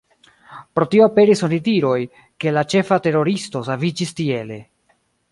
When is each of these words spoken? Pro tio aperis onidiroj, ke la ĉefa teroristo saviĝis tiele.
Pro 0.77 0.85
tio 0.93 1.03
aperis 1.07 1.43
onidiroj, 1.47 1.99
ke 2.43 2.53
la 2.55 2.63
ĉefa 2.73 2.97
teroristo 3.09 3.61
saviĝis 3.67 4.15
tiele. 4.21 4.57